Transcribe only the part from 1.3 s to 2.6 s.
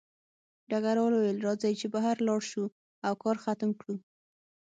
راځئ چې بهر لاړ